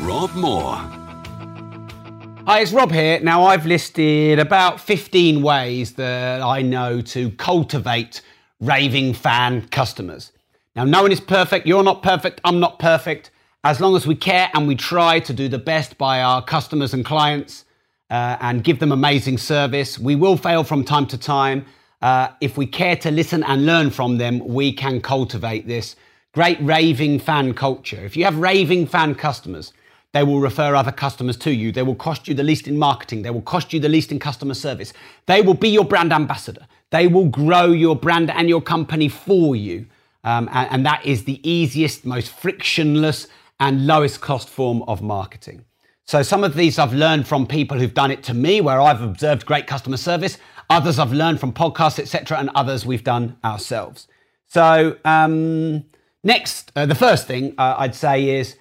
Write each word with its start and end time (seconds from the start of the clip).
Rob 0.00 0.34
Moore. 0.34 0.76
Hi, 2.46 2.60
it's 2.60 2.72
Rob 2.72 2.90
here. 2.90 3.20
Now, 3.20 3.44
I've 3.44 3.64
listed 3.64 4.40
about 4.40 4.80
15 4.80 5.40
ways 5.40 5.92
that 5.94 6.42
I 6.42 6.62
know 6.62 7.00
to 7.02 7.30
cultivate 7.32 8.20
raving 8.60 9.14
fan 9.14 9.68
customers. 9.68 10.32
Now, 10.74 10.84
no 10.84 11.02
one 11.02 11.12
is 11.12 11.20
perfect. 11.20 11.66
You're 11.66 11.84
not 11.84 12.02
perfect. 12.02 12.40
I'm 12.44 12.58
not 12.58 12.80
perfect. 12.80 13.30
As 13.62 13.80
long 13.80 13.94
as 13.94 14.04
we 14.04 14.16
care 14.16 14.50
and 14.52 14.66
we 14.66 14.74
try 14.74 15.20
to 15.20 15.32
do 15.32 15.48
the 15.48 15.58
best 15.58 15.96
by 15.96 16.20
our 16.22 16.42
customers 16.42 16.92
and 16.92 17.04
clients 17.04 17.64
uh, 18.10 18.36
and 18.40 18.64
give 18.64 18.80
them 18.80 18.90
amazing 18.90 19.38
service, 19.38 19.96
we 19.96 20.16
will 20.16 20.36
fail 20.36 20.64
from 20.64 20.84
time 20.84 21.06
to 21.06 21.16
time. 21.16 21.64
Uh, 22.02 22.28
if 22.40 22.58
we 22.58 22.66
care 22.66 22.96
to 22.96 23.12
listen 23.12 23.44
and 23.44 23.64
learn 23.64 23.90
from 23.90 24.18
them, 24.18 24.40
we 24.44 24.72
can 24.72 25.00
cultivate 25.00 25.68
this 25.68 25.94
great 26.32 26.60
raving 26.60 27.20
fan 27.20 27.54
culture. 27.54 28.04
If 28.04 28.16
you 28.16 28.24
have 28.24 28.36
raving 28.36 28.88
fan 28.88 29.14
customers, 29.14 29.72
they 30.14 30.22
will 30.22 30.38
refer 30.38 30.76
other 30.76 30.92
customers 30.92 31.36
to 31.38 31.52
you. 31.52 31.72
They 31.72 31.82
will 31.82 31.96
cost 31.96 32.28
you 32.28 32.34
the 32.34 32.44
least 32.44 32.68
in 32.68 32.78
marketing. 32.78 33.22
They 33.22 33.30
will 33.30 33.42
cost 33.42 33.72
you 33.72 33.80
the 33.80 33.88
least 33.88 34.12
in 34.12 34.20
customer 34.20 34.54
service. 34.54 34.92
They 35.26 35.42
will 35.42 35.54
be 35.54 35.68
your 35.68 35.84
brand 35.84 36.12
ambassador. 36.12 36.68
They 36.90 37.08
will 37.08 37.26
grow 37.26 37.72
your 37.72 37.96
brand 37.96 38.30
and 38.30 38.48
your 38.48 38.62
company 38.62 39.08
for 39.08 39.56
you. 39.56 39.86
Um, 40.22 40.48
and, 40.52 40.70
and 40.70 40.86
that 40.86 41.04
is 41.04 41.24
the 41.24 41.40
easiest, 41.48 42.06
most 42.06 42.30
frictionless, 42.30 43.26
and 43.58 43.88
lowest 43.88 44.20
cost 44.20 44.48
form 44.48 44.82
of 44.82 45.02
marketing. 45.02 45.64
So 46.04 46.22
some 46.22 46.44
of 46.44 46.54
these 46.54 46.78
I've 46.78 46.94
learned 46.94 47.26
from 47.26 47.44
people 47.44 47.76
who've 47.76 47.92
done 47.92 48.12
it 48.12 48.22
to 48.24 48.34
me, 48.34 48.60
where 48.60 48.80
I've 48.80 49.02
observed 49.02 49.44
great 49.44 49.66
customer 49.66 49.96
service. 49.96 50.38
Others 50.70 51.00
I've 51.00 51.12
learned 51.12 51.40
from 51.40 51.52
podcasts, 51.52 51.98
etc., 51.98 52.38
and 52.38 52.50
others 52.54 52.86
we've 52.86 53.02
done 53.02 53.36
ourselves. 53.44 54.06
So 54.46 54.96
um, 55.04 55.86
next, 56.22 56.70
uh, 56.76 56.86
the 56.86 56.94
first 56.94 57.26
thing 57.26 57.54
uh, 57.58 57.74
I'd 57.78 57.96
say 57.96 58.28
is 58.28 58.56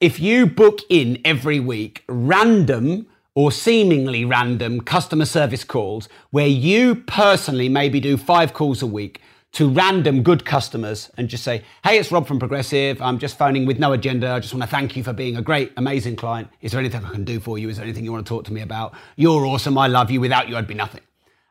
if 0.00 0.20
you 0.20 0.46
book 0.46 0.80
in 0.90 1.18
every 1.24 1.58
week 1.58 2.04
random 2.06 3.06
or 3.34 3.50
seemingly 3.50 4.26
random 4.26 4.80
customer 4.80 5.24
service 5.24 5.64
calls 5.64 6.08
where 6.30 6.46
you 6.46 6.94
personally 6.94 7.68
maybe 7.68 7.98
do 7.98 8.18
five 8.18 8.52
calls 8.52 8.82
a 8.82 8.86
week 8.86 9.22
to 9.52 9.70
random 9.70 10.22
good 10.22 10.44
customers 10.44 11.10
and 11.16 11.30
just 11.30 11.42
say, 11.42 11.62
Hey, 11.82 11.98
it's 11.98 12.12
Rob 12.12 12.26
from 12.26 12.38
Progressive. 12.38 13.00
I'm 13.00 13.18
just 13.18 13.38
phoning 13.38 13.64
with 13.64 13.78
no 13.78 13.94
agenda. 13.94 14.32
I 14.32 14.40
just 14.40 14.52
want 14.52 14.64
to 14.64 14.68
thank 14.68 14.96
you 14.96 15.02
for 15.02 15.14
being 15.14 15.38
a 15.38 15.42
great, 15.42 15.72
amazing 15.78 16.16
client. 16.16 16.50
Is 16.60 16.72
there 16.72 16.80
anything 16.80 17.02
I 17.02 17.10
can 17.10 17.24
do 17.24 17.40
for 17.40 17.56
you? 17.56 17.70
Is 17.70 17.76
there 17.76 17.84
anything 17.84 18.04
you 18.04 18.12
want 18.12 18.26
to 18.26 18.28
talk 18.28 18.44
to 18.46 18.52
me 18.52 18.60
about? 18.60 18.92
You're 19.16 19.46
awesome. 19.46 19.78
I 19.78 19.86
love 19.86 20.10
you. 20.10 20.20
Without 20.20 20.50
you, 20.50 20.56
I'd 20.58 20.66
be 20.66 20.74
nothing. 20.74 21.00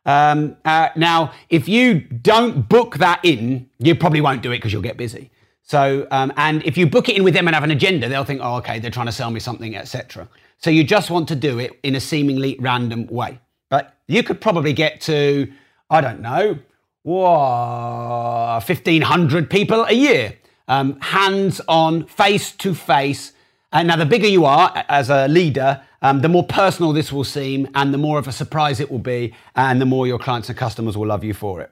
Um, 0.05 0.55
uh, 0.63 0.89
now, 0.95 1.33
if 1.49 1.67
you 1.67 1.99
don't 1.99 2.69
book 2.69 2.97
that 2.97 3.21
in, 3.23 3.71
you 3.79 3.95
probably 3.95 4.21
won't 4.21 4.43
do 4.43 4.51
it 4.51 4.57
because 4.57 4.71
you'll 4.71 4.83
get 4.83 4.97
busy. 4.97 5.31
So, 5.67 6.07
um, 6.11 6.31
and 6.37 6.63
if 6.63 6.77
you 6.77 6.85
book 6.85 7.09
it 7.09 7.17
in 7.17 7.23
with 7.23 7.33
them 7.33 7.47
and 7.47 7.55
have 7.55 7.63
an 7.63 7.71
agenda, 7.71 8.07
they'll 8.07 8.23
think, 8.23 8.39
oh, 8.43 8.57
okay, 8.57 8.77
they're 8.77 8.91
trying 8.91 9.07
to 9.07 9.11
sell 9.11 9.31
me 9.31 9.39
something, 9.39 9.75
etc. 9.75 10.29
So 10.59 10.69
you 10.69 10.83
just 10.83 11.09
want 11.09 11.27
to 11.29 11.35
do 11.35 11.57
it 11.57 11.79
in 11.81 11.95
a 11.95 11.99
seemingly 11.99 12.55
random 12.59 13.07
way. 13.07 13.39
But 13.71 13.97
you 14.07 14.21
could 14.21 14.39
probably 14.39 14.73
get 14.73 15.01
to, 15.01 15.51
I 15.89 16.01
don't 16.01 16.21
know, 16.21 16.59
whoa, 17.01 18.61
1,500 18.63 19.49
people 19.49 19.85
a 19.85 19.93
year, 19.93 20.35
um, 20.67 20.99
hands 21.01 21.59
on, 21.67 22.05
face 22.05 22.51
to 22.57 22.75
face. 22.75 23.33
And 23.71 23.87
now, 23.87 23.95
the 23.95 24.05
bigger 24.05 24.27
you 24.27 24.45
are 24.45 24.85
as 24.87 25.09
a 25.09 25.27
leader, 25.27 25.81
um, 26.03 26.21
the 26.21 26.29
more 26.29 26.45
personal 26.45 26.93
this 26.93 27.11
will 27.11 27.23
seem, 27.23 27.67
and 27.73 27.91
the 27.91 27.97
more 27.97 28.19
of 28.19 28.27
a 28.27 28.31
surprise 28.31 28.79
it 28.79 28.91
will 28.91 28.99
be, 28.99 29.33
and 29.55 29.81
the 29.81 29.85
more 29.85 30.05
your 30.05 30.19
clients 30.19 30.47
and 30.47 30.57
customers 30.57 30.95
will 30.95 31.07
love 31.07 31.23
you 31.23 31.33
for 31.33 31.59
it. 31.61 31.71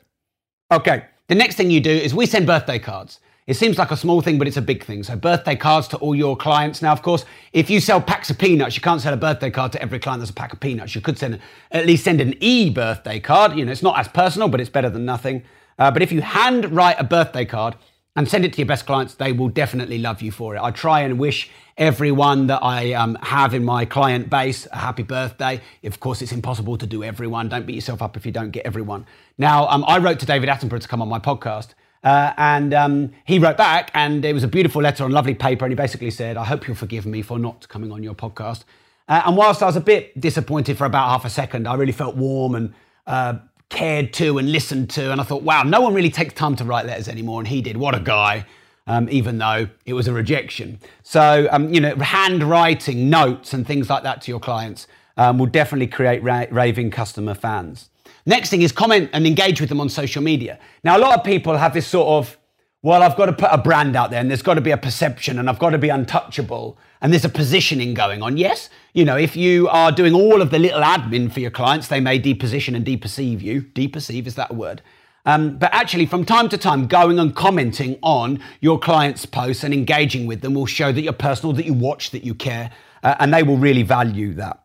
Okay, 0.71 1.05
the 1.27 1.35
next 1.35 1.55
thing 1.55 1.69
you 1.69 1.79
do 1.79 1.91
is 1.91 2.15
we 2.15 2.25
send 2.25 2.47
birthday 2.47 2.79
cards. 2.79 3.19
It 3.45 3.55
seems 3.55 3.77
like 3.77 3.91
a 3.91 3.97
small 3.97 4.21
thing, 4.21 4.37
but 4.37 4.47
it's 4.47 4.57
a 4.57 4.61
big 4.61 4.85
thing. 4.85 5.03
So, 5.03 5.17
birthday 5.17 5.55
cards 5.55 5.89
to 5.89 5.97
all 5.97 6.15
your 6.15 6.37
clients. 6.37 6.81
Now, 6.81 6.93
of 6.93 7.01
course, 7.01 7.25
if 7.51 7.69
you 7.69 7.81
sell 7.81 7.99
packs 7.99 8.29
of 8.29 8.37
peanuts, 8.37 8.75
you 8.75 8.81
can't 8.81 9.01
sell 9.01 9.13
a 9.13 9.17
birthday 9.17 9.49
card 9.49 9.73
to 9.73 9.81
every 9.81 9.99
client 9.99 10.21
that's 10.21 10.31
a 10.31 10.33
pack 10.33 10.53
of 10.53 10.61
peanuts. 10.61 10.95
You 10.95 11.01
could 11.01 11.17
send 11.17 11.39
at 11.71 11.85
least 11.85 12.05
send 12.05 12.21
an 12.21 12.35
e 12.39 12.69
birthday 12.69 13.19
card. 13.19 13.57
You 13.57 13.65
know, 13.65 13.71
it's 13.71 13.83
not 13.83 13.99
as 13.99 14.07
personal, 14.07 14.47
but 14.47 14.61
it's 14.61 14.69
better 14.69 14.89
than 14.89 15.03
nothing. 15.03 15.43
Uh, 15.77 15.91
but 15.91 16.01
if 16.01 16.11
you 16.11 16.21
hand 16.21 16.71
write 16.73 16.95
a 16.99 17.03
birthday 17.03 17.43
card 17.43 17.75
and 18.15 18.29
send 18.29 18.45
it 18.45 18.53
to 18.53 18.59
your 18.59 18.67
best 18.67 18.85
clients, 18.85 19.15
they 19.15 19.33
will 19.33 19.49
definitely 19.49 19.97
love 19.97 20.21
you 20.21 20.31
for 20.31 20.55
it. 20.55 20.61
I 20.61 20.71
try 20.71 21.01
and 21.01 21.19
wish 21.19 21.49
everyone 21.77 22.47
that 22.47 22.63
I 22.63 22.93
um, 22.93 23.15
have 23.21 23.53
in 23.53 23.65
my 23.65 23.85
client 23.85 24.29
base 24.29 24.67
a 24.71 24.77
happy 24.77 25.03
birthday. 25.03 25.59
Of 25.83 25.99
course, 25.99 26.21
it's 26.21 26.31
impossible 26.31 26.77
to 26.77 26.85
do 26.85 27.03
everyone. 27.03 27.49
Don't 27.49 27.65
beat 27.65 27.75
yourself 27.75 28.01
up 28.01 28.15
if 28.15 28.25
you 28.25 28.31
don't 28.31 28.51
get 28.51 28.65
everyone. 28.65 29.05
Now, 29.37 29.67
um, 29.67 29.83
I 29.87 29.97
wrote 29.97 30.19
to 30.19 30.25
David 30.25 30.47
Attenborough 30.47 30.79
to 30.79 30.87
come 30.87 31.01
on 31.01 31.09
my 31.09 31.19
podcast. 31.19 31.73
Uh, 32.03 32.33
and 32.37 32.73
um, 32.73 33.11
he 33.25 33.39
wrote 33.39 33.55
back, 33.55 33.89
and 33.93 34.25
it 34.25 34.33
was 34.33 34.43
a 34.43 34.47
beautiful 34.47 34.81
letter 34.81 35.03
on 35.03 35.11
lovely 35.11 35.33
paper. 35.33 35.65
And 35.65 35.71
he 35.71 35.75
basically 35.75 36.11
said, 36.11 36.35
I 36.35 36.43
hope 36.43 36.67
you'll 36.67 36.75
forgive 36.75 37.05
me 37.05 37.21
for 37.21 37.39
not 37.39 37.67
coming 37.69 37.91
on 37.91 38.03
your 38.03 38.13
podcast. 38.13 38.63
Uh, 39.07 39.21
and 39.25 39.37
whilst 39.37 39.63
I 39.63 39.65
was 39.65 39.75
a 39.75 39.81
bit 39.81 40.19
disappointed 40.19 40.77
for 40.77 40.85
about 40.85 41.09
half 41.09 41.25
a 41.25 41.29
second, 41.29 41.67
I 41.67 41.75
really 41.75 41.91
felt 41.91 42.15
warm 42.15 42.55
and 42.55 42.73
uh, 43.07 43.35
cared 43.69 44.13
to 44.13 44.37
and 44.37 44.51
listened 44.51 44.89
to. 44.91 45.11
And 45.11 45.21
I 45.21 45.23
thought, 45.23 45.43
wow, 45.43 45.63
no 45.63 45.81
one 45.81 45.93
really 45.93 46.09
takes 46.09 46.33
time 46.33 46.55
to 46.57 46.65
write 46.65 46.85
letters 46.85 47.07
anymore. 47.07 47.39
And 47.39 47.47
he 47.47 47.61
did. 47.61 47.77
What 47.77 47.95
a 47.95 47.99
guy. 47.99 48.45
Um, 48.85 49.07
even 49.09 49.37
though 49.37 49.69
it 49.85 49.93
was 49.93 50.09
a 50.09 50.13
rejection. 50.13 50.77
So, 51.03 51.47
um, 51.51 51.73
you 51.73 51.79
know, 51.79 51.95
handwriting 51.95 53.09
notes 53.09 53.53
and 53.53 53.65
things 53.65 53.89
like 53.89 54.03
that 54.03 54.21
to 54.23 54.31
your 54.31 54.41
clients 54.41 54.87
um, 55.15 55.37
will 55.37 55.45
definitely 55.45 55.87
create 55.87 56.21
ra- 56.21 56.47
raving 56.51 56.91
customer 56.91 57.33
fans. 57.33 57.89
Next 58.25 58.49
thing 58.49 58.61
is 58.61 58.71
comment 58.71 59.09
and 59.13 59.27
engage 59.27 59.59
with 59.59 59.69
them 59.69 59.81
on 59.81 59.89
social 59.89 60.21
media. 60.23 60.59
Now, 60.83 60.97
a 60.97 60.99
lot 60.99 61.17
of 61.17 61.25
people 61.25 61.57
have 61.57 61.73
this 61.73 61.87
sort 61.87 62.07
of, 62.07 62.37
well, 62.81 63.03
I've 63.03 63.15
got 63.15 63.25
to 63.27 63.33
put 63.33 63.49
a 63.51 63.57
brand 63.57 63.95
out 63.95 64.11
there 64.11 64.19
and 64.19 64.29
there's 64.29 64.41
got 64.41 64.53
to 64.55 64.61
be 64.61 64.71
a 64.71 64.77
perception 64.77 65.39
and 65.39 65.49
I've 65.49 65.59
got 65.59 65.71
to 65.71 65.77
be 65.77 65.89
untouchable 65.89 66.77
and 67.01 67.11
there's 67.11 67.25
a 67.25 67.29
positioning 67.29 67.93
going 67.93 68.21
on. 68.21 68.37
Yes, 68.37 68.69
you 68.93 69.03
know, 69.05 69.17
if 69.17 69.35
you 69.35 69.67
are 69.69 69.91
doing 69.91 70.13
all 70.13 70.41
of 70.41 70.51
the 70.51 70.59
little 70.59 70.81
admin 70.81 71.31
for 71.31 71.39
your 71.39 71.51
clients, 71.51 71.87
they 71.87 71.99
may 71.99 72.17
deposition 72.17 72.75
and 72.75 72.85
deperceive 72.85 73.41
you. 73.41 73.61
Deperceive, 73.61 74.27
is 74.27 74.35
that 74.35 74.51
a 74.51 74.53
word? 74.53 74.81
Um, 75.25 75.57
but 75.57 75.73
actually, 75.73 76.05
from 76.05 76.25
time 76.25 76.49
to 76.49 76.57
time, 76.57 76.87
going 76.87 77.17
and 77.17 77.33
commenting 77.33 77.97
on 78.03 78.41
your 78.59 78.77
clients' 78.77 79.25
posts 79.25 79.63
and 79.63 79.73
engaging 79.73 80.27
with 80.27 80.41
them 80.41 80.53
will 80.53 80.65
show 80.65 80.91
that 80.91 81.01
you're 81.01 81.13
personal, 81.13 81.53
that 81.53 81.65
you 81.65 81.73
watch, 81.73 82.11
that 82.11 82.25
you 82.25 82.35
care, 82.35 82.71
uh, 83.03 83.15
and 83.19 83.33
they 83.33 83.43
will 83.43 83.57
really 83.57 83.83
value 83.83 84.33
that. 84.33 84.63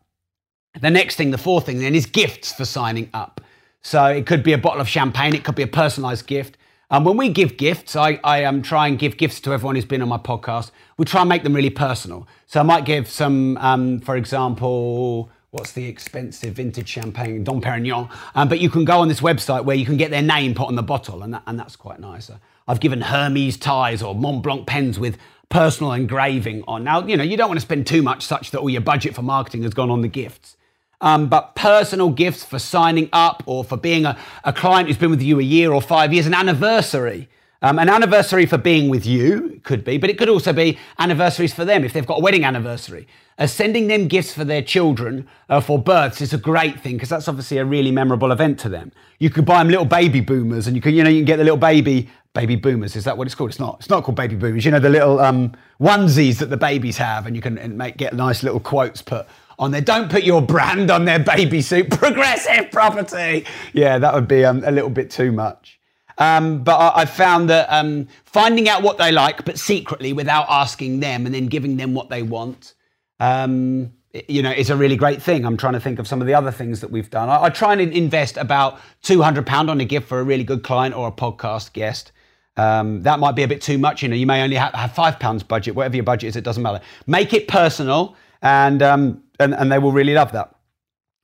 The 0.81 0.91
next 0.91 1.17
thing, 1.17 1.31
the 1.31 1.39
fourth 1.39 1.67
thing 1.67 1.79
then, 1.79 1.95
is 1.95 2.07
gifts 2.07 2.53
for 2.53 2.65
signing 2.65 3.09
up. 3.15 3.41
So 3.83 4.05
it 4.07 4.27
could 4.27 4.43
be 4.43 4.53
a 4.53 4.59
bottle 4.59 4.81
of 4.81 4.89
champagne, 4.89 5.35
it 5.35 5.45
could 5.45 5.55
be 5.55 5.63
a 5.63 5.69
personalized 5.69 6.27
gift. 6.27 6.57
And 6.91 6.99
um, 6.99 7.05
when 7.05 7.17
we 7.19 7.29
give 7.29 7.59
gifts, 7.59 7.97
I, 7.97 8.19
I 8.25 8.45
um, 8.45 8.63
try 8.63 8.89
and 8.89 8.99
give 8.99 9.19
gifts 9.19 9.41
to 9.41 9.53
everyone 9.53 9.75
who's 9.75 9.85
been 9.85 10.01
on 10.01 10.09
my 10.09 10.17
podcast. 10.17 10.71
We 10.97 11.05
try 11.05 11.21
and 11.21 11.29
make 11.29 11.43
them 11.43 11.53
really 11.55 11.71
personal. 11.71 12.27
So 12.47 12.61
I 12.61 12.63
might 12.63 12.87
give 12.87 13.11
some, 13.11 13.59
um, 13.59 14.01
for 14.01 14.17
example, 14.17 15.31
what's 15.51 15.73
the 15.73 15.87
expensive 15.87 16.55
vintage 16.55 16.89
champagne, 16.89 17.45
Dom 17.45 17.61
Perignon. 17.61 18.11
Um, 18.35 18.49
but 18.49 18.61
you 18.61 18.71
can 18.71 18.87
go 18.87 19.01
on 19.01 19.09
this 19.09 19.21
website 19.21 19.65
where 19.65 19.77
you 19.77 19.85
can 19.85 19.99
get 19.99 20.11
their 20.11 20.23
name 20.23 20.55
put 20.55 20.69
on 20.69 20.77
the 20.77 20.83
bottle, 20.83 21.23
and, 21.23 21.35
that, 21.35 21.43
and 21.47 21.59
that's 21.59 21.77
quite 21.77 22.01
nice. 22.01 22.31
I've 22.67 22.81
given 22.81 23.03
Hermes 23.03 23.59
ties 23.59 24.03
or 24.03 24.15
Mont 24.15 24.43
Blanc 24.43 24.67
pens 24.67 24.99
with 24.99 25.19
personal 25.49 25.93
engraving 25.93 26.65
on. 26.69 26.85
Now, 26.85 27.07
you 27.07 27.17
know, 27.17 27.25
you 27.25 27.37
don't 27.37 27.49
want 27.49 27.59
to 27.59 27.65
spend 27.67 27.87
too 27.87 28.03
much 28.03 28.25
such 28.25 28.51
that 28.51 28.61
all 28.61 28.71
your 28.71 28.83
budget 28.83 29.15
for 29.15 29.23
marketing 29.23 29.63
has 29.63 29.73
gone 29.73 29.91
on 29.91 30.03
the 30.03 30.09
gifts. 30.09 30.57
Um, 31.01 31.29
but 31.29 31.55
personal 31.55 32.11
gifts 32.11 32.45
for 32.45 32.59
signing 32.59 33.09
up 33.13 33.43
or 33.47 33.63
for 33.63 33.77
being 33.77 34.05
a, 34.05 34.19
a 34.45 34.53
client 34.53 34.89
who's 34.89 34.97
been 34.97 35.11
with 35.11 35.23
you 35.23 35.39
a 35.39 35.45
year 35.45 35.73
or 35.73 35.81
five 35.81 36.13
years, 36.13 36.27
an 36.27 36.35
anniversary. 36.35 37.29
Um, 37.61 37.81
an 37.81 37.89
anniversary 37.89 38.47
for 38.47 38.57
being 38.57 38.89
with 38.89 39.05
you 39.05 39.61
could 39.65 39.85
be, 39.85 39.99
but 39.99 40.11
it 40.11 40.17
could 40.17 40.29
also 40.29 40.53
be 40.53 40.79
anniversaries 41.01 41.53
for 41.53 41.65
them 41.65 41.83
if 41.85 41.93
they've 41.93 42.07
got 42.07 42.21
a 42.21 42.23
wedding 42.23 42.45
anniversary. 42.45 43.09
Uh, 43.37 43.49
sending 43.49 43.89
them 43.89 44.07
gifts 44.07 44.33
for 44.33 44.45
their 44.45 44.63
children 44.63 45.27
uh, 45.49 45.61
for 45.61 45.77
births 45.77 46.21
is 46.21 46.33
a 46.33 46.39
great 46.39 46.79
thing 46.81 46.95
because 46.95 47.09
that's 47.09 47.27
obviously 47.27 47.59
a 47.59 47.65
really 47.65 47.91
memorable 47.91 48.31
event 48.31 48.61
to 48.61 48.69
them. 48.69 48.93
You 49.19 49.31
could 49.31 49.45
buy 49.45 49.59
them 49.59 49.69
little 49.69 49.85
baby 49.85 50.21
boomers, 50.21 50.69
and 50.69 50.77
you 50.77 50.83
can, 50.83 50.95
you 50.95 51.03
know, 51.03 51.11
you 51.11 51.19
can 51.19 51.25
get 51.25 51.37
the 51.39 51.45
little 51.45 51.59
baby 51.59 52.09
baby 52.33 52.55
boomers. 52.55 52.95
Is 52.95 53.05
that 53.05 53.19
what 53.19 53.27
it's 53.27 53.35
called? 53.35 53.51
It's 53.51 53.59
not. 53.59 53.79
It's 53.81 53.91
not 53.91 54.05
called 54.05 54.17
baby 54.17 54.37
boomers. 54.37 54.65
You 54.65 54.71
know, 54.71 54.79
the 54.81 54.89
little 54.89 55.19
um, 55.19 55.53
onesies 55.81 56.39
that 56.39 56.51
the 56.51 56.57
babies 56.57 56.97
have, 56.97 57.27
and 57.27 57.35
you 57.35 57.43
can 57.43 57.77
make 57.77 57.97
get 57.97 58.15
nice 58.15 58.45
little 58.45 58.61
quotes 58.61 59.03
put 59.03 59.27
on 59.59 59.71
there. 59.71 59.81
Don't 59.81 60.11
put 60.11 60.25
your 60.25 60.41
brand 60.41 60.91
on 60.91 61.05
their 61.05 61.19
baby 61.19 61.61
suit. 61.61 61.91
Progressive 61.99 62.71
property. 62.71 63.45
Yeah, 63.73 63.99
that 63.99 64.15
would 64.15 64.29
be 64.29 64.45
um, 64.45 64.63
a 64.65 64.71
little 64.71 64.91
bit 64.91 65.11
too 65.11 65.33
much. 65.33 65.79
Um, 66.19 66.65
but 66.65 66.77
I, 66.77 67.03
I 67.03 67.05
found 67.05 67.49
that 67.51 67.67
um, 67.71 68.09
finding 68.25 68.69
out 68.69 68.83
what 68.83 68.99
they 68.99 69.13
like, 69.13 69.45
but 69.45 69.59
secretly 69.59 70.13
without 70.13 70.47
asking 70.49 71.01
them 71.01 71.27
and 71.27 71.35
then 71.35 71.47
giving 71.47 71.77
them 71.77 71.95
what 71.95 72.11
they 72.11 72.23
want, 72.23 72.75
um, 73.21 73.93
you 74.29 74.43
know, 74.43 74.51
is 74.51 74.71
a 74.71 74.77
really 74.77 74.97
great 74.97 75.23
thing. 75.23 75.45
I'm 75.45 75.57
trying 75.57 75.75
to 75.75 75.81
think 75.81 75.99
of 75.99 76.09
some 76.09 76.21
of 76.21 76.27
the 76.27 76.35
other 76.35 76.51
things 76.51 76.81
that 76.81 76.91
we've 76.91 77.11
done. 77.11 77.29
I, 77.29 77.45
I 77.45 77.51
try 77.51 77.73
and 77.73 77.81
invest 77.93 78.37
about 78.37 78.81
£200 79.05 79.69
on 79.69 79.81
a 79.81 79.85
gift 79.85 80.09
for 80.09 80.19
a 80.19 80.25
really 80.25 80.45
good 80.45 80.63
client 80.63 80.95
or 80.97 81.09
a 81.09 81.13
podcast 81.13 81.73
guest. 81.73 82.13
Um, 82.57 83.03
that 83.03 83.21
might 83.21 83.37
be 83.37 83.45
a 83.45 83.49
bit 83.49 83.63
too 83.63 83.79
much. 83.79 84.03
You 84.03 84.09
know, 84.09 84.17
you 84.17 84.27
may 84.27 84.43
only 84.43 84.57
have, 84.57 84.75
have 84.75 84.93
five 84.93 85.21
pounds 85.21 85.45
budget, 85.45 85.77
whatever 85.77 85.95
your 85.95 86.05
budget 86.05 86.29
is, 86.29 86.37
it 86.37 86.43
doesn't 86.43 86.63
matter. 86.63 86.81
Make 87.07 87.33
it 87.33 87.47
personal, 87.47 88.17
and 88.43 88.83
um, 88.83 89.23
and, 89.39 89.55
and 89.55 89.71
they 89.71 89.79
will 89.79 89.93
really 89.93 90.15
love 90.15 90.33
that. 90.33 90.55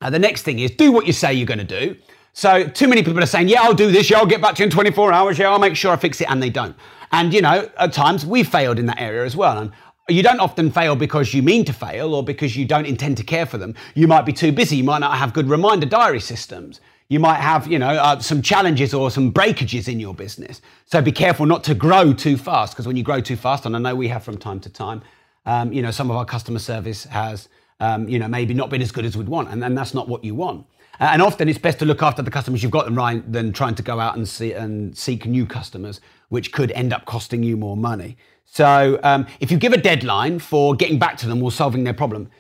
Uh, 0.01 0.11
the 0.11 0.19
next 0.19 0.43
thing 0.43 0.59
is 0.59 0.71
do 0.71 0.93
what 0.93 1.07
you 1.07 1.13
say 1.13 1.33
you're 1.33 1.47
going 1.47 1.59
to 1.59 1.65
do. 1.65 1.97
So 2.33 2.67
too 2.67 2.89
many 2.89 3.03
people 3.03 3.23
are 3.23 3.27
saying, 3.27 3.49
"Yeah, 3.49 3.63
I'll 3.63 3.75
do 3.75 3.93
this. 3.93 4.11
Yeah, 4.11 4.19
I'll 4.19 4.27
get 4.27 4.43
back 4.43 4.57
to 4.57 4.63
you 4.63 4.65
in 4.65 4.71
24 4.71 5.13
hours. 5.13 5.39
Yeah, 5.39 5.51
I'll 5.51 5.61
make 5.61 5.77
sure 5.77 5.93
I 5.93 5.97
fix 5.97 6.21
it," 6.21 6.31
and 6.31 6.43
they 6.43 6.51
don't. 6.51 6.77
And 7.13 7.33
you 7.33 7.43
know, 7.43 7.71
at 7.79 7.93
times 7.93 8.27
we've 8.27 8.49
failed 8.49 8.79
in 8.79 8.87
that 8.87 9.01
area 9.01 9.25
as 9.25 9.37
well. 9.37 9.57
And 9.57 9.71
you 10.09 10.23
don't 10.23 10.41
often 10.41 10.71
fail 10.71 10.97
because 10.97 11.33
you 11.33 11.43
mean 11.43 11.65
to 11.65 11.73
fail 11.73 12.15
or 12.15 12.23
because 12.23 12.57
you 12.57 12.67
don't 12.67 12.87
intend 12.87 13.17
to 13.19 13.23
care 13.23 13.47
for 13.47 13.57
them. 13.57 13.75
You 13.95 14.07
might 14.07 14.27
be 14.27 14.33
too 14.33 14.53
busy. 14.53 14.77
You 14.77 14.85
might 14.85 14.99
not 14.99 15.17
have 15.17 15.33
good 15.33 15.49
reminder 15.49 15.87
diary 15.87 16.21
systems. 16.21 16.81
You 17.09 17.21
might 17.21 17.41
have, 17.41 17.67
you 17.67 17.79
know, 17.79 17.91
uh, 17.91 18.19
some 18.19 18.43
challenges 18.43 18.93
or 18.93 19.11
some 19.11 19.31
breakages 19.31 19.89
in 19.89 20.01
your 20.01 20.15
business. 20.15 20.61
So 20.87 21.01
be 21.01 21.13
careful 21.13 21.47
not 21.47 21.63
to 21.65 21.75
grow 21.75 22.13
too 22.13 22.37
fast 22.37 22.73
because 22.73 22.87
when 22.87 22.97
you 22.97 23.03
grow 23.03 23.21
too 23.21 23.37
fast, 23.37 23.67
and 23.67 23.77
I 23.77 23.79
know 23.79 23.95
we 23.95 24.09
have 24.09 24.25
from 24.25 24.37
time 24.37 24.61
to 24.61 24.71
time, 24.71 25.03
um, 25.47 25.73
you 25.73 25.83
know, 25.83 25.91
some 25.91 26.11
of 26.11 26.17
our 26.17 26.25
customer 26.25 26.59
service 26.59 27.05
has, 27.05 27.49
um, 27.81 28.09
you 28.09 28.19
know, 28.19 28.29
maybe 28.29 28.55
not 28.55 28.71
been 28.71 28.83
as 28.83 28.93
good 28.93 29.05
as 29.05 29.17
we'd 29.17 29.29
want, 29.29 29.49
and, 29.51 29.65
and 29.65 29.77
that's 29.77 29.95
not 29.95 30.09
what 30.09 30.25
you 30.25 30.35
want. 30.35 30.67
Uh, 31.01 31.11
and 31.13 31.21
often 31.21 31.49
it's 31.49 31.59
best 31.59 31.79
to 31.81 31.85
look 31.85 32.03
after 32.03 32.23
the 32.23 32.31
customers 32.31 32.63
you've 32.63 32.73
got 32.73 32.85
them 32.85 32.95
right 32.95 33.31
than 33.33 33.53
trying 33.53 33.75
to 33.75 33.83
go 33.83 33.99
out 33.99 34.17
and, 34.17 34.29
see, 34.29 34.53
and 34.53 34.97
seek 34.97 35.27
new 35.27 35.45
customers, 35.45 36.01
which 36.29 36.53
could 36.53 36.71
end 36.73 36.93
up 36.93 37.05
costing 37.05 37.43
you 37.43 37.57
more 37.57 37.77
money. 37.77 38.17
So 38.45 39.01
um, 39.03 39.27
if 39.41 39.51
you 39.51 39.59
give 39.59 39.73
a 39.73 39.81
deadline 39.81 40.39
for 40.39 40.75
getting 40.77 40.99
back 40.99 41.17
to 41.19 41.27
them 41.27 41.43
or 41.43 41.51
solving 41.51 41.83
their 41.83 41.95
problem, 41.95 42.31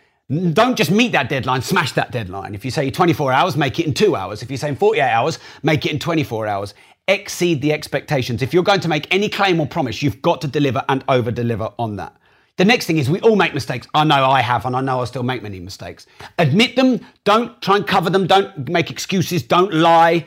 don't 0.52 0.76
just 0.76 0.90
meet 0.90 1.12
that 1.12 1.28
deadline, 1.28 1.60
smash 1.62 1.92
that 1.92 2.10
deadline. 2.10 2.54
If 2.54 2.64
you 2.64 2.70
say 2.70 2.90
24 2.90 3.32
hours, 3.32 3.56
make 3.56 3.78
it 3.78 3.86
in 3.86 3.92
two 3.92 4.16
hours. 4.16 4.42
If 4.42 4.50
you 4.50 4.56
say 4.56 4.74
48 4.74 5.02
hours, 5.02 5.38
make 5.62 5.84
it 5.84 5.92
in 5.92 5.98
24 5.98 6.46
hours. 6.46 6.74
Exceed 7.08 7.60
the 7.60 7.72
expectations. 7.72 8.40
If 8.40 8.54
you're 8.54 8.62
going 8.62 8.80
to 8.80 8.88
make 8.88 9.12
any 9.12 9.28
claim 9.28 9.60
or 9.60 9.66
promise, 9.66 10.02
you've 10.02 10.22
got 10.22 10.40
to 10.42 10.48
deliver 10.48 10.82
and 10.88 11.04
over 11.08 11.30
deliver 11.30 11.70
on 11.78 11.96
that. 11.96 12.16
The 12.56 12.64
next 12.64 12.86
thing 12.86 12.98
is 12.98 13.10
we 13.10 13.20
all 13.20 13.34
make 13.34 13.52
mistakes. 13.52 13.88
I 13.94 14.04
know 14.04 14.26
I 14.26 14.40
have, 14.40 14.64
and 14.64 14.76
I 14.76 14.80
know 14.80 15.00
I 15.00 15.04
still 15.06 15.24
make 15.24 15.42
many 15.42 15.58
mistakes. 15.58 16.06
Admit 16.38 16.76
them. 16.76 17.00
Don't 17.24 17.60
try 17.60 17.76
and 17.76 17.86
cover 17.86 18.10
them. 18.10 18.26
Don't 18.28 18.68
make 18.68 18.90
excuses. 18.90 19.42
Don't 19.42 19.72
lie. 19.74 20.26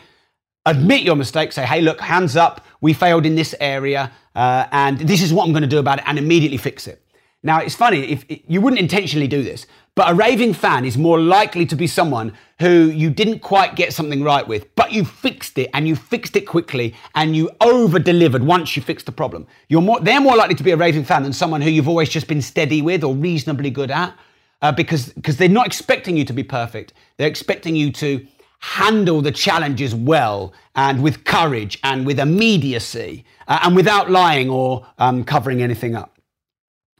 Admit 0.66 1.04
your 1.04 1.16
mistakes. 1.16 1.56
Say, 1.56 1.66
hey, 1.66 1.80
look, 1.80 2.02
hands 2.02 2.36
up. 2.36 2.66
We 2.82 2.94
failed 2.94 3.26
in 3.26 3.36
this 3.36 3.56
area, 3.62 4.12
uh, 4.36 4.68
and 4.72 5.00
this 5.00 5.22
is 5.22 5.34
what 5.34 5.46
I'm 5.46 5.54
going 5.54 5.62
to 5.62 5.70
do 5.70 5.80
about 5.80 6.00
it, 6.00 6.04
and 6.06 6.20
immediately 6.20 6.58
fix 6.58 6.86
it. 6.88 7.02
Now, 7.44 7.60
it's 7.60 7.76
funny, 7.76 8.00
if 8.12 8.26
you 8.28 8.62
wouldn't 8.62 8.80
intentionally 8.80 9.28
do 9.28 9.44
this, 9.44 9.68
but 9.96 10.12
a 10.12 10.14
raving 10.14 10.54
fan 10.54 10.86
is 10.86 10.98
more 10.98 11.20
likely 11.20 11.66
to 11.68 11.76
be 11.76 11.88
someone 11.88 12.34
who 12.60 12.90
you 12.90 13.10
didn't 13.10 13.40
quite 13.40 13.76
get 13.76 13.94
something 13.94 14.24
right 14.24 14.48
with, 14.48 14.76
but 14.76 14.92
you 14.92 15.06
fixed 15.06 15.58
it 15.58 15.70
and 15.74 15.88
you 15.88 15.96
fixed 15.96 16.36
it 16.36 16.42
quickly 16.42 16.96
and 17.16 17.36
you 17.36 17.50
over 17.62 18.00
delivered 18.00 18.44
once 18.44 18.76
you 18.76 18.82
fixed 18.82 19.06
the 19.06 19.12
problem. 19.12 19.48
You're 19.70 19.82
more, 19.82 20.00
they're 20.00 20.22
more 20.22 20.36
likely 20.36 20.56
to 20.56 20.64
be 20.64 20.72
a 20.72 20.78
raving 20.78 21.04
fan 21.04 21.24
than 21.24 21.34
someone 21.34 21.62
who 21.62 21.70
you've 21.70 21.88
always 21.88 22.10
just 22.10 22.28
been 22.28 22.42
steady 22.42 22.82
with 22.82 23.04
or 23.04 23.16
reasonably 23.16 23.70
good 23.70 23.92
at 23.92 24.16
uh, 24.62 24.72
because, 24.72 25.14
because 25.14 25.38
they're 25.38 25.48
not 25.48 25.68
expecting 25.68 26.18
you 26.18 26.26
to 26.26 26.34
be 26.34 26.44
perfect. 26.44 26.94
They're 27.18 27.28
expecting 27.28 27.76
you 27.76 27.92
to 27.94 28.26
handle 28.60 29.22
the 29.22 29.32
challenges 29.32 29.94
well 29.94 30.54
and 30.76 31.04
with 31.04 31.24
courage 31.24 31.80
and 31.84 32.06
with 32.06 32.20
immediacy 32.20 33.26
uh, 33.48 33.60
and 33.64 33.76
without 33.76 34.10
lying 34.10 34.50
or 34.50 34.86
um, 34.98 35.24
covering 35.24 35.62
anything 35.62 35.96
up. 35.96 36.17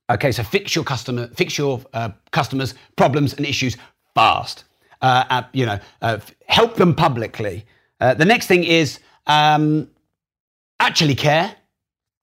Okay, 0.10 0.32
so 0.32 0.42
fix 0.44 0.74
your 0.74 0.86
customer, 0.86 1.28
fix 1.28 1.58
your 1.58 1.82
uh, 1.94 2.10
customers' 2.32 2.76
problems 2.96 3.34
and 3.34 3.46
issues 3.46 3.76
fast. 4.16 4.64
Uh, 5.02 5.26
uh, 5.30 5.44
you 5.54 5.66
know, 5.66 5.80
uh, 6.02 6.18
help 6.48 6.76
them 6.76 6.96
publicly. 6.96 7.66
Uh, 8.00 8.14
the 8.14 8.26
next 8.26 8.48
thing 8.48 8.64
is 8.64 9.00
um, 9.28 9.90
actually 10.80 11.16
care. 11.16 11.54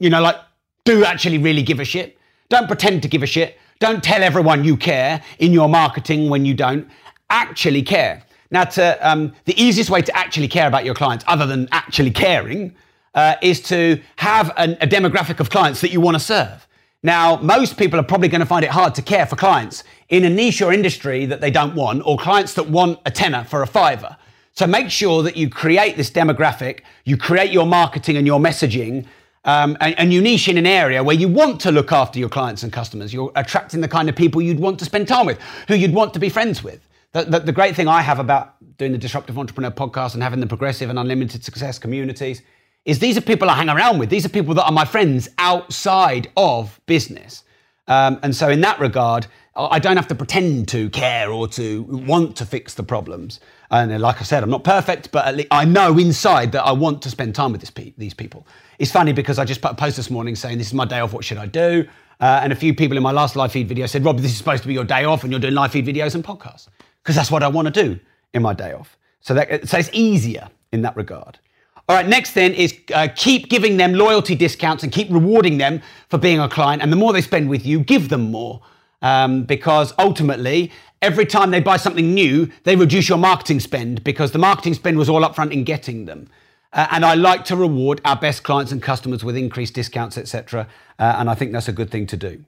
You 0.01 0.11
know, 0.11 0.23
like 0.23 0.37
do 0.85 1.05
actually 1.05 1.39
really 1.39 1.63
give 1.63 1.79
a 1.79 1.85
shit. 1.85 2.19
Don't 2.49 2.67
pretend 2.67 3.03
to 3.03 3.09
give 3.09 3.23
a 3.23 3.27
shit. 3.27 3.59
Don't 3.81 4.03
tell 4.03 4.23
everyone 4.23 4.65
you 4.65 4.77
care 4.77 5.23
in 5.39 5.53
your 5.53 5.69
marketing 5.69 6.31
when 6.31 6.45
you 6.45 6.55
don't. 6.55 6.89
Actually 7.31 7.83
care. 7.83 8.23
Now, 8.51 8.65
to, 8.65 9.09
um, 9.09 9.35
the 9.47 9.61
easiest 9.61 9.91
way 9.91 10.01
to 10.03 10.17
actually 10.17 10.49
care 10.49 10.69
about 10.69 10.85
your 10.85 10.95
clients, 10.95 11.25
other 11.27 11.47
than 11.47 11.69
actually 11.73 12.11
caring, 12.11 12.75
uh, 13.15 13.35
is 13.43 13.61
to 13.63 14.01
have 14.17 14.53
an, 14.57 14.73
a 14.81 14.87
demographic 14.87 15.41
of 15.41 15.51
clients 15.51 15.81
that 15.81 15.91
you 15.91 16.01
want 16.01 16.15
to 16.15 16.21
serve. 16.21 16.67
Now, 17.05 17.37
most 17.37 17.77
people 17.77 18.01
are 18.01 18.05
probably 18.05 18.29
going 18.29 18.41
to 18.41 18.47
find 18.47 18.65
it 18.65 18.71
hard 18.71 18.95
to 18.95 19.03
care 19.03 19.27
for 19.27 19.37
clients 19.37 19.85
in 20.09 20.25
a 20.25 20.31
niche 20.31 20.63
or 20.63 20.73
industry 20.73 21.27
that 21.27 21.43
they 21.43 21.51
don't 21.51 21.75
want, 21.75 22.03
or 22.07 22.17
clients 22.17 22.55
that 22.55 22.71
want 22.71 22.99
a 23.05 23.11
tenner 23.11 23.45
for 23.45 23.63
a 23.63 23.67
fiver. 23.67 24.17
So 24.55 24.67
make 24.67 24.89
sure 24.89 25.23
that 25.23 25.37
you 25.37 25.51
create 25.51 25.99
this 25.99 26.11
demographic, 26.11 26.81
you 27.05 27.19
create 27.19 27.53
your 27.53 27.67
marketing 27.67 28.17
and 28.17 28.27
your 28.27 28.41
messaging, 28.41 29.07
um, 29.45 29.77
and, 29.83 29.99
and, 29.99 30.15
you 30.15 30.23
niche 30.23 30.49
in 30.49 30.57
an 30.57 30.67
area 30.67 31.05
where 31.05 31.15
you 31.15 31.29
want 31.29 31.61
to 31.61 31.71
look 31.71 31.93
after 31.93 32.19
your 32.19 32.31
clients 32.31 32.63
and 32.63 32.73
customers. 32.73 33.13
You're 33.13 33.33
attracting 33.37 33.83
the 33.83 33.89
kind 33.89 34.09
of 34.09 34.17
people 34.17 34.41
you'd 34.41 34.59
want 34.59 34.79
to 34.79 34.87
spend 34.87 35.07
time 35.07 35.27
with, 35.27 35.39
who 35.69 35.75
you'd 35.75 35.93
want 35.93 36.15
to 36.15 36.19
be 36.19 36.31
friends 36.31 36.65
with. 36.65 36.81
The, 37.13 37.25
the, 37.25 37.41
the 37.41 37.53
great 37.53 37.77
thing 37.77 37.87
I 37.87 38.01
have 38.01 38.19
about 38.19 38.55
doing 38.79 38.93
the 38.93 38.99
Disruptive 38.99 39.39
Entrepreneur 39.39 39.71
podcast 39.71 40.15
and 40.15 40.23
having 40.23 40.41
the 40.41 40.47
progressive 40.47 40.89
and 40.89 40.99
unlimited 40.99 41.45
success 41.45 41.79
communities 41.79 42.41
is 42.85 42.99
these 42.99 43.17
are 43.17 43.23
people 43.23 43.49
I 43.51 43.55
hang 43.55 43.69
around 43.69 43.99
with. 43.99 44.11
These 44.11 44.27
are 44.27 44.29
people 44.29 44.55
that 44.55 44.65
are 44.65 44.73
my 44.73 44.85
friends 44.85 45.29
outside 45.39 46.31
of 46.37 46.81
business. 46.87 47.45
Um, 47.87 48.19
and 48.23 48.35
so, 48.35 48.49
in 48.49 48.61
that 48.63 48.81
regard, 48.81 49.27
I 49.57 49.79
don't 49.79 49.97
have 49.97 50.09
to 50.09 50.15
pretend 50.15 50.69
to 50.69 50.91
care 50.91 51.31
or 51.31 51.47
to 51.49 51.83
want 51.85 52.37
to 52.37 52.47
fix 52.47 52.75
the 52.75 52.83
problems. 52.83 53.41
And 53.71 54.01
like 54.01 54.21
I 54.21 54.25
said, 54.25 54.43
I'm 54.43 54.51
not 54.51 54.65
perfect, 54.65 55.13
but 55.13 55.47
I 55.51 55.65
know 55.65 55.97
inside 55.99 56.53
that 56.53 56.65
I 56.65 56.73
want 56.73 57.03
to 57.03 57.11
spend 57.11 57.35
time 57.35 57.53
with 57.53 57.75
pe- 57.75 57.93
these 57.97 58.15
people. 58.15 58.47
It's 58.79 58.91
funny 58.91 59.13
because 59.13 59.39
I 59.39 59.45
just 59.45 59.61
put 59.61 59.71
a 59.71 59.75
post 59.75 59.97
this 59.97 60.11
morning 60.11 60.35
saying, 60.35 60.59
This 60.59 60.69
is 60.69 60.75
my 60.75 60.85
day 60.85 60.99
off, 60.99 61.13
what 61.13 61.25
should 61.25 61.39
I 61.39 61.47
do? 61.47 61.87
Uh, 62.21 62.41
and 62.43 62.53
a 62.53 62.57
few 62.57 62.75
people 62.75 62.97
in 62.97 63.03
my 63.03 63.13
last 63.13 63.37
live 63.37 63.53
feed 63.53 63.69
video 63.69 63.87
said, 63.87 64.05
Rob, 64.05 64.19
this 64.19 64.33
is 64.33 64.39
supposed 64.39 64.63
to 64.63 64.69
be 64.69 64.75
your 64.75 64.85
day 64.85 65.05
off 65.05 65.23
and 65.23 65.33
you're 65.33 65.41
doing 65.41 65.55
live 65.55 65.73
feed 65.73 65.87
videos 65.87 66.15
and 66.15 66.25
podcasts. 66.25 66.69
Because 67.03 67.15
that's 67.15 67.31
what 67.31 67.43
I 67.43 67.49
want 67.49 67.73
to 67.73 67.83
do 67.83 68.01
in 68.33 68.43
my 68.43 68.55
day 68.55 68.73
off. 68.73 68.97
So, 69.21 69.35
that, 69.35 69.69
so 69.69 69.79
it's 69.79 69.91
easier 69.93 70.49
in 70.73 70.83
that 70.83 70.97
regard. 70.97 71.39
All 71.89 71.97
right, 71.97 72.09
next 72.09 72.33
then 72.33 72.55
is 72.55 72.75
uh, 72.95 73.09
keep 73.15 73.51
giving 73.51 73.77
them 73.77 73.93
loyalty 73.93 74.35
discounts 74.35 74.83
and 74.83 74.91
keep 74.91 75.11
rewarding 75.11 75.59
them 75.59 75.83
for 76.09 76.17
being 76.17 76.41
a 76.41 76.49
client. 76.49 76.83
And 76.83 76.91
the 76.91 76.97
more 76.97 77.13
they 77.13 77.21
spend 77.21 77.51
with 77.51 77.67
you, 77.67 77.81
give 77.81 78.09
them 78.09 78.31
more. 78.31 78.63
Um, 79.03 79.43
because 79.43 79.93
ultimately, 79.99 80.73
every 81.03 81.27
time 81.27 81.51
they 81.51 81.61
buy 81.61 81.77
something 81.77 82.15
new, 82.15 82.51
they 82.63 82.75
reduce 82.75 83.11
your 83.11 83.19
marketing 83.19 83.61
spend 83.61 84.03
because 84.03 84.33
the 84.33 84.39
marketing 84.39 84.73
spend 84.73 84.97
was 84.97 85.11
all 85.11 85.21
upfront 85.21 85.53
in 85.53 85.65
getting 85.65 86.07
them. 86.07 86.31
Uh, 86.73 86.87
and 86.91 87.05
I 87.05 87.15
like 87.15 87.45
to 87.47 87.57
reward 87.57 88.01
our 88.07 88.17
best 88.17 88.43
clients 88.45 88.73
and 88.73 88.83
customers 88.83 89.23
with 89.23 89.37
increased 89.37 89.75
discounts, 89.75 90.17
etc. 90.17 90.67
Uh, 90.99 91.17
and 91.19 91.29
I 91.29 91.35
think 91.35 91.53
that's 91.53 91.69
a 91.69 91.73
good 91.73 91.91
thing 91.91 92.07
to 92.09 92.17
do. 92.17 92.43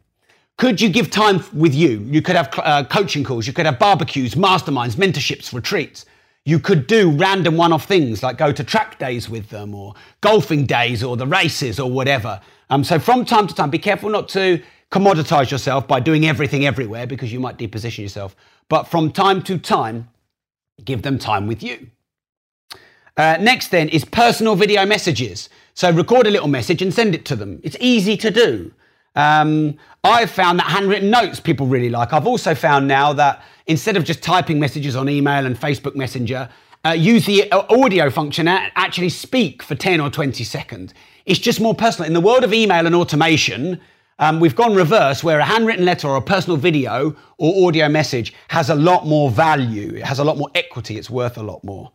Could 0.57 0.81
you 0.81 0.89
give 0.89 1.11
time 1.11 1.45
with 1.53 1.75
you? 1.75 1.99
You 2.11 2.23
could 2.23 2.37
have 2.37 2.49
uh, 2.57 2.85
coaching 2.85 3.23
calls, 3.23 3.47
you 3.47 3.53
could 3.53 3.67
have 3.67 3.79
barbecues, 3.79 4.35
masterminds, 4.35 4.95
mentorships, 4.97 5.53
retreats. 5.53 6.07
You 6.47 6.61
could 6.61 6.87
do 6.87 7.11
random 7.11 7.57
one 7.57 7.73
off 7.73 7.87
things 7.87 8.23
like 8.23 8.39
go 8.39 8.53
to 8.53 8.63
track 8.63 9.01
days 9.01 9.29
with 9.29 9.49
them 9.49 9.75
or 9.75 9.95
golfing 10.21 10.65
days 10.65 11.03
or 11.03 11.17
the 11.17 11.27
races 11.27 11.81
or 11.81 11.91
whatever. 11.91 12.41
Um, 12.71 12.85
so 12.85 13.01
from 13.01 13.25
time 13.25 13.49
to 13.49 13.55
time, 13.55 13.69
be 13.69 13.81
careful 13.81 14.11
not 14.11 14.29
to 14.29 14.63
commoditize 14.93 15.51
yourself 15.51 15.89
by 15.89 15.99
doing 15.99 16.25
everything 16.25 16.65
everywhere 16.65 17.05
because 17.05 17.33
you 17.33 17.41
might 17.41 17.59
deposition 17.59 18.03
yourself. 18.03 18.37
But 18.69 18.85
from 18.85 19.11
time 19.11 19.43
to 19.43 19.59
time, 19.59 20.09
give 20.85 21.03
them 21.03 21.19
time 21.19 21.49
with 21.49 21.65
you. 21.65 21.89
Uh, 23.17 23.39
next, 23.41 23.69
then, 23.69 23.89
is 23.89 24.05
personal 24.05 24.55
video 24.55 24.87
messages. 24.87 25.49
So 25.75 25.91
record 25.91 26.29
a 26.29 26.31
little 26.31 26.49
message 26.49 26.81
and 26.81 26.95
send 26.95 27.17
it 27.17 27.25
to 27.25 27.35
them. 27.35 27.61
It's 27.65 27.77
easy 27.81 28.17
to 28.19 28.31
do. 28.31 28.73
Um, 29.17 29.79
I've 30.05 30.31
found 30.31 30.61
that 30.61 30.67
handwritten 30.67 31.11
notes 31.11 31.41
people 31.41 31.67
really 31.67 31.91
like. 31.91 32.13
I've 32.13 32.27
also 32.29 32.55
found 32.55 32.87
now 32.87 33.13
that 33.15 33.43
instead 33.67 33.97
of 33.97 34.05
just 34.05 34.23
typing 34.23 34.59
messages 34.59 34.97
on 34.97 35.09
email 35.09 35.47
and 35.47 35.59
Facebook 35.59 35.95
Messenger, 35.95 36.49
uh, 36.85 36.91
use 36.91 37.27
the 37.27 37.51
uh, 37.51 37.65
audio 37.71 38.11
function 38.11 38.47
and 38.47 38.71
actually 38.77 39.09
speak 39.09 39.63
for 39.63 39.75
10 39.75 40.01
or 40.01 40.11
20 40.11 40.45
seconds. 40.45 40.95
It's 41.25 41.41
just 41.41 41.61
more 41.61 41.75
personal. 41.75 42.07
In 42.07 42.13
the 42.13 42.21
world 42.21 42.45
of 42.45 42.53
email 42.53 42.87
and 42.87 42.95
automation, 42.95 43.81
um, 44.19 44.41
we've 44.41 44.55
gone 44.55 44.75
reverse 44.75 45.25
where 45.25 45.41
a 45.41 45.45
handwritten 45.45 45.85
letter 45.85 46.09
or 46.09 46.17
a 46.17 46.23
personal 46.23 46.57
video 46.57 47.17
or 47.39 47.69
audio 47.69 47.89
message 47.89 48.33
has 48.49 48.71
a 48.71 48.75
lot 48.75 49.07
more 49.07 49.31
value. 49.31 49.95
It 49.97 50.05
has 50.05 50.21
a 50.21 50.25
lot 50.25 50.39
more 50.39 50.49
equity. 50.55 50.97
It's 50.97 51.11
worth 51.11 51.37
a 51.37 51.43
lot 51.43 51.63
more. 51.65 51.93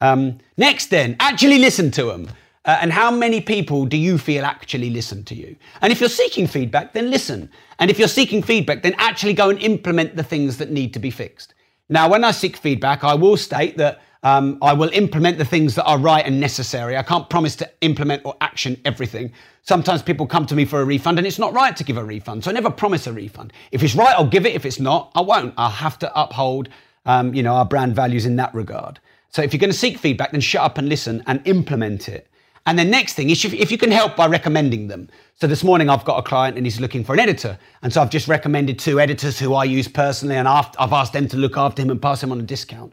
Um, 0.00 0.38
next, 0.56 0.86
then, 0.86 1.16
actually 1.20 1.58
listen 1.58 1.92
to 1.92 2.04
them. 2.04 2.28
Uh, 2.64 2.78
and 2.80 2.92
how 2.92 3.10
many 3.10 3.40
people 3.40 3.84
do 3.86 3.96
you 3.96 4.16
feel 4.16 4.44
actually 4.44 4.90
listen 4.90 5.24
to 5.24 5.34
you? 5.34 5.56
And 5.80 5.92
if 5.92 5.98
you're 5.98 6.08
seeking 6.08 6.46
feedback, 6.46 6.92
then 6.92 7.10
listen. 7.10 7.50
And 7.80 7.90
if 7.90 7.98
you're 7.98 8.08
seeking 8.08 8.42
feedback, 8.42 8.82
then 8.82 8.94
actually 8.98 9.34
go 9.34 9.50
and 9.50 9.58
implement 9.60 10.14
the 10.14 10.22
things 10.22 10.58
that 10.58 10.70
need 10.70 10.92
to 10.94 11.00
be 11.00 11.10
fixed. 11.10 11.54
Now, 11.88 12.08
when 12.08 12.22
I 12.22 12.30
seek 12.30 12.56
feedback, 12.56 13.02
I 13.02 13.14
will 13.14 13.36
state 13.36 13.76
that 13.78 14.00
um, 14.22 14.58
I 14.62 14.72
will 14.72 14.90
implement 14.90 15.38
the 15.38 15.44
things 15.44 15.74
that 15.74 15.84
are 15.84 15.98
right 15.98 16.24
and 16.24 16.38
necessary. 16.38 16.96
I 16.96 17.02
can't 17.02 17.28
promise 17.28 17.56
to 17.56 17.70
implement 17.80 18.24
or 18.24 18.36
action 18.40 18.80
everything. 18.84 19.32
Sometimes 19.62 20.00
people 20.00 20.26
come 20.26 20.46
to 20.46 20.54
me 20.54 20.64
for 20.64 20.80
a 20.80 20.84
refund 20.84 21.18
and 21.18 21.26
it's 21.26 21.40
not 21.40 21.52
right 21.52 21.76
to 21.76 21.82
give 21.82 21.96
a 21.96 22.04
refund. 22.04 22.44
So 22.44 22.50
I 22.50 22.54
never 22.54 22.70
promise 22.70 23.08
a 23.08 23.12
refund. 23.12 23.52
If 23.72 23.82
it's 23.82 23.96
right, 23.96 24.14
I'll 24.16 24.26
give 24.26 24.46
it. 24.46 24.54
If 24.54 24.64
it's 24.64 24.78
not, 24.78 25.10
I 25.16 25.20
won't. 25.22 25.54
I'll 25.56 25.70
have 25.70 25.98
to 26.00 26.20
uphold, 26.20 26.68
um, 27.06 27.34
you 27.34 27.42
know, 27.42 27.54
our 27.54 27.64
brand 27.64 27.96
values 27.96 28.24
in 28.24 28.36
that 28.36 28.54
regard. 28.54 29.00
So 29.30 29.42
if 29.42 29.52
you're 29.52 29.60
going 29.60 29.72
to 29.72 29.76
seek 29.76 29.98
feedback, 29.98 30.30
then 30.30 30.40
shut 30.40 30.62
up 30.62 30.78
and 30.78 30.88
listen 30.88 31.24
and 31.26 31.44
implement 31.44 32.08
it. 32.08 32.28
And 32.64 32.78
the 32.78 32.84
next 32.84 33.14
thing 33.14 33.30
is 33.30 33.44
if 33.44 33.70
you 33.72 33.78
can 33.78 33.90
help 33.90 34.14
by 34.14 34.26
recommending 34.26 34.88
them. 34.88 35.08
So 35.40 35.46
this 35.48 35.64
morning 35.64 35.90
I've 35.90 36.04
got 36.04 36.18
a 36.18 36.22
client 36.22 36.56
and 36.56 36.64
he's 36.64 36.80
looking 36.80 37.02
for 37.02 37.12
an 37.12 37.18
editor. 37.18 37.58
And 37.82 37.92
so 37.92 38.00
I've 38.00 38.10
just 38.10 38.28
recommended 38.28 38.78
two 38.78 39.00
editors 39.00 39.38
who 39.38 39.54
I 39.54 39.64
use 39.64 39.88
personally 39.88 40.36
and 40.36 40.46
I've 40.46 40.92
asked 40.92 41.12
them 41.12 41.26
to 41.28 41.36
look 41.36 41.56
after 41.56 41.82
him 41.82 41.90
and 41.90 42.00
pass 42.00 42.22
him 42.22 42.30
on 42.30 42.38
a 42.38 42.44
discount. 42.44 42.92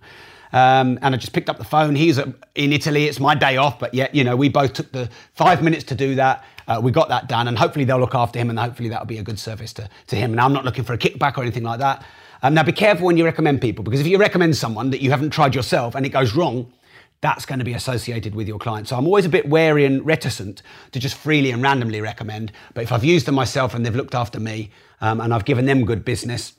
Um, 0.51 0.97
and 1.01 1.13
I 1.13 1.17
just 1.17 1.33
picked 1.33 1.49
up 1.49 1.57
the 1.57 1.63
phone. 1.63 1.95
He's 1.95 2.17
in 2.17 2.33
Italy. 2.55 3.05
It's 3.05 3.19
my 3.19 3.35
day 3.35 3.57
off, 3.57 3.77
but 3.79 3.93
yet, 3.93 4.15
you 4.15 4.23
know, 4.23 4.35
we 4.35 4.49
both 4.49 4.73
took 4.73 4.91
the 4.91 5.09
five 5.33 5.61
minutes 5.61 5.83
to 5.85 5.95
do 5.95 6.15
that. 6.15 6.43
Uh, 6.67 6.79
we 6.81 6.91
got 6.91 7.09
that 7.09 7.27
done, 7.27 7.47
and 7.47 7.57
hopefully 7.57 7.85
they'll 7.85 7.99
look 7.99 8.15
after 8.15 8.39
him, 8.39 8.49
and 8.49 8.57
hopefully 8.57 8.89
that'll 8.89 9.05
be 9.05 9.17
a 9.17 9.23
good 9.23 9.39
service 9.39 9.73
to, 9.73 9.89
to 10.07 10.15
him. 10.15 10.31
And 10.31 10.41
I'm 10.41 10.53
not 10.53 10.65
looking 10.65 10.83
for 10.83 10.93
a 10.93 10.97
kickback 10.97 11.37
or 11.37 11.41
anything 11.41 11.63
like 11.63 11.79
that. 11.79 12.03
Um, 12.41 12.53
now, 12.53 12.63
be 12.63 12.71
careful 12.71 13.05
when 13.05 13.17
you 13.17 13.25
recommend 13.25 13.61
people, 13.61 13.83
because 13.83 13.99
if 13.99 14.07
you 14.07 14.17
recommend 14.17 14.55
someone 14.55 14.89
that 14.91 15.01
you 15.01 15.11
haven't 15.11 15.31
tried 15.31 15.53
yourself 15.53 15.93
and 15.95 16.05
it 16.05 16.09
goes 16.09 16.35
wrong, 16.35 16.71
that's 17.21 17.45
going 17.45 17.59
to 17.59 17.65
be 17.65 17.73
associated 17.73 18.33
with 18.33 18.47
your 18.47 18.59
client. 18.59 18.87
So 18.87 18.95
I'm 18.95 19.05
always 19.05 19.25
a 19.25 19.29
bit 19.29 19.47
wary 19.47 19.85
and 19.85 20.05
reticent 20.05 20.61
to 20.91 20.99
just 20.99 21.15
freely 21.15 21.51
and 21.51 21.61
randomly 21.61 22.01
recommend. 22.01 22.51
But 22.73 22.83
if 22.83 22.91
I've 22.91 23.03
used 23.03 23.25
them 23.25 23.35
myself 23.35 23.73
and 23.73 23.85
they've 23.85 23.95
looked 23.95 24.15
after 24.15 24.39
me 24.39 24.71
um, 25.01 25.19
and 25.19 25.33
I've 25.33 25.45
given 25.45 25.65
them 25.65 25.85
good 25.85 26.05
business, 26.05 26.53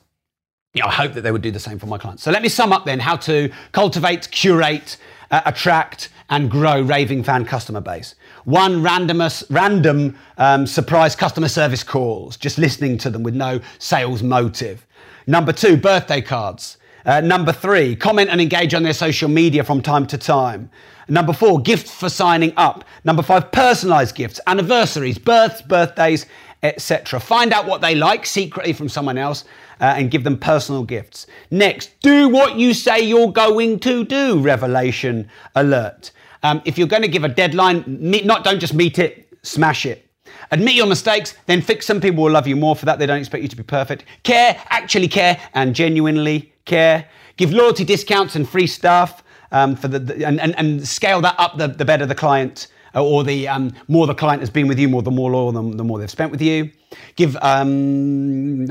you 0.73 0.81
know, 0.81 0.87
I 0.87 0.91
hope 0.91 1.13
that 1.13 1.21
they 1.21 1.31
would 1.31 1.41
do 1.41 1.51
the 1.51 1.59
same 1.59 1.79
for 1.79 1.87
my 1.87 1.97
clients. 1.97 2.23
So 2.23 2.31
let 2.31 2.41
me 2.41 2.49
sum 2.49 2.71
up 2.71 2.85
then 2.85 2.99
how 2.99 3.17
to 3.17 3.51
cultivate, 3.71 4.29
curate, 4.31 4.97
uh, 5.31 5.41
attract, 5.45 6.09
and 6.29 6.49
grow 6.49 6.81
raving 6.81 7.23
fan 7.23 7.43
customer 7.43 7.81
base. 7.81 8.15
One, 8.45 8.81
randomous, 8.81 9.43
random 9.49 10.17
um, 10.37 10.65
surprise 10.65 11.15
customer 11.15 11.49
service 11.49 11.83
calls, 11.83 12.37
just 12.37 12.57
listening 12.57 12.97
to 12.99 13.09
them 13.09 13.23
with 13.23 13.35
no 13.35 13.59
sales 13.79 14.23
motive. 14.23 14.85
Number 15.27 15.51
two, 15.51 15.75
birthday 15.75 16.21
cards. 16.21 16.77
Uh, 17.05 17.21
number 17.21 17.51
three, 17.51 17.95
comment 17.95 18.29
and 18.29 18.39
engage 18.39 18.73
on 18.73 18.83
their 18.83 18.93
social 18.93 19.29
media 19.29 19.63
from 19.63 19.81
time 19.81 20.05
to 20.07 20.17
time. 20.17 20.69
Number 21.07 21.33
four, 21.33 21.59
gifts 21.59 21.91
for 21.91 22.09
signing 22.09 22.53
up. 22.57 22.85
Number 23.03 23.23
five, 23.23 23.51
personalized 23.51 24.15
gifts, 24.15 24.39
anniversaries, 24.47 25.17
births, 25.17 25.61
birthdays, 25.61 26.25
etc. 26.63 27.19
Find 27.19 27.53
out 27.53 27.65
what 27.65 27.81
they 27.81 27.95
like 27.95 28.25
secretly 28.25 28.73
from 28.73 28.87
someone 28.87 29.17
else 29.17 29.45
uh, 29.79 29.95
and 29.97 30.11
give 30.11 30.23
them 30.23 30.37
personal 30.37 30.83
gifts. 30.83 31.27
Next, 31.49 31.99
do 32.01 32.29
what 32.29 32.55
you 32.55 32.73
say 32.73 33.01
you're 33.01 33.31
going 33.31 33.79
to 33.79 34.05
do. 34.05 34.39
Revelation 34.39 35.29
alert. 35.55 36.11
Um, 36.43 36.61
if 36.65 36.77
you're 36.77 36.87
going 36.87 37.01
to 37.01 37.07
give 37.07 37.23
a 37.23 37.29
deadline, 37.29 37.83
meet, 37.87 38.25
not 38.25 38.43
don't 38.43 38.59
just 38.59 38.73
meet 38.73 38.99
it, 38.99 39.27
smash 39.41 39.85
it. 39.85 40.07
Admit 40.51 40.75
your 40.75 40.87
mistakes, 40.87 41.35
then 41.45 41.61
fix 41.61 41.87
them. 41.87 42.01
People 42.01 42.23
will 42.23 42.31
love 42.31 42.47
you 42.47 42.55
more 42.55 42.75
for 42.75 42.85
that. 42.85 42.99
They 42.99 43.05
don't 43.05 43.19
expect 43.19 43.41
you 43.41 43.49
to 43.49 43.55
be 43.55 43.63
perfect. 43.63 44.05
Care, 44.23 44.59
actually 44.69 45.07
care, 45.07 45.39
and 45.53 45.75
genuinely 45.75 46.50
care. 46.65 47.07
Give 47.37 47.51
loyalty 47.51 47.83
discounts 47.83 48.35
and 48.35 48.47
free 48.47 48.67
stuff 48.67 49.23
um, 49.51 49.75
for 49.75 49.87
the, 49.87 49.99
the 49.99 50.25
and, 50.25 50.39
and, 50.39 50.57
and, 50.57 50.87
scale 50.87 51.21
that 51.21 51.35
up. 51.37 51.57
The, 51.57 51.67
the 51.67 51.85
better 51.85 52.05
the 52.05 52.15
client 52.15 52.67
or 52.93 53.23
the 53.23 53.47
um, 53.47 53.73
more 53.87 54.07
the 54.07 54.15
client 54.15 54.41
has 54.41 54.49
been 54.49 54.67
with 54.67 54.79
you, 54.79 54.89
more 54.89 55.01
the 55.01 55.11
more 55.11 55.31
loyal, 55.31 55.51
the, 55.51 55.77
the 55.77 55.83
more 55.83 55.99
they've 55.99 56.09
spent 56.09 56.31
with 56.31 56.41
you. 56.41 56.71
Give 57.15 57.37
um, 57.41 58.65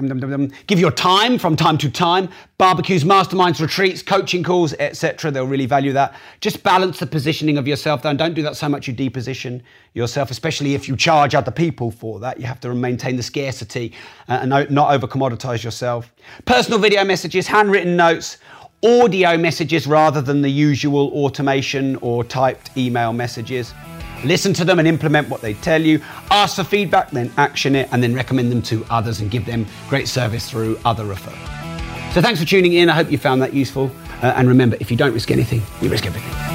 give 0.66 0.78
your 0.78 0.90
time 0.90 1.38
from 1.38 1.56
time 1.56 1.78
to 1.78 1.90
time. 1.90 2.28
Barbecues, 2.58 3.04
masterminds, 3.04 3.60
retreats, 3.60 4.02
coaching 4.02 4.42
calls, 4.42 4.74
etc. 4.74 5.30
They'll 5.30 5.46
really 5.46 5.64
value 5.64 5.94
that. 5.94 6.14
Just 6.40 6.62
balance 6.62 6.98
the 6.98 7.06
positioning 7.06 7.56
of 7.56 7.66
yourself, 7.66 8.02
though, 8.02 8.10
and 8.10 8.18
don't 8.18 8.34
do 8.34 8.42
that 8.42 8.56
so 8.56 8.68
much 8.68 8.86
you 8.86 8.92
deposition 8.92 9.62
yourself, 9.94 10.30
especially 10.30 10.74
if 10.74 10.86
you 10.86 10.96
charge 10.96 11.34
other 11.34 11.50
people 11.50 11.90
for 11.90 12.20
that. 12.20 12.38
You 12.38 12.44
have 12.44 12.60
to 12.60 12.74
maintain 12.74 13.16
the 13.16 13.22
scarcity 13.22 13.94
uh, 14.28 14.40
and 14.42 14.50
not 14.50 14.92
over 14.92 15.06
commoditize 15.06 15.64
yourself. 15.64 16.12
Personal 16.44 16.78
video 16.78 17.04
messages, 17.04 17.46
handwritten 17.46 17.96
notes 17.96 18.36
audio 18.82 19.36
messages 19.36 19.86
rather 19.86 20.22
than 20.22 20.40
the 20.40 20.50
usual 20.50 21.08
automation 21.08 21.96
or 21.96 22.24
typed 22.24 22.76
email 22.78 23.12
messages. 23.12 23.74
Listen 24.24 24.52
to 24.54 24.64
them 24.64 24.78
and 24.78 24.86
implement 24.86 25.28
what 25.28 25.40
they 25.40 25.54
tell 25.54 25.80
you. 25.80 26.00
Ask 26.30 26.56
for 26.56 26.64
feedback, 26.64 27.10
then 27.10 27.32
action 27.36 27.74
it, 27.74 27.88
and 27.92 28.02
then 28.02 28.14
recommend 28.14 28.50
them 28.50 28.62
to 28.62 28.84
others 28.90 29.20
and 29.20 29.30
give 29.30 29.46
them 29.46 29.66
great 29.88 30.08
service 30.08 30.48
through 30.48 30.78
other 30.84 31.04
referrals. 31.04 32.12
So 32.12 32.20
thanks 32.20 32.40
for 32.40 32.46
tuning 32.46 32.72
in. 32.72 32.90
I 32.90 32.94
hope 32.94 33.10
you 33.10 33.18
found 33.18 33.40
that 33.42 33.54
useful. 33.54 33.90
Uh, 34.22 34.34
and 34.36 34.48
remember, 34.48 34.76
if 34.80 34.90
you 34.90 34.96
don't 34.96 35.12
risk 35.14 35.30
anything, 35.30 35.62
you 35.80 35.88
risk 35.88 36.06
everything. 36.06 36.49